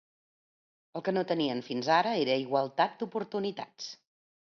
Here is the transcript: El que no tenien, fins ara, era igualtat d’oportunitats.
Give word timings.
El 0.99 1.03
que 1.09 1.11
no 1.17 1.23
tenien, 1.31 1.61
fins 1.67 1.89
ara, 1.97 2.13
era 2.21 2.37
igualtat 2.45 2.97
d’oportunitats. 3.03 3.91